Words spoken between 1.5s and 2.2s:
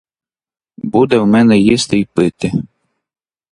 їсти й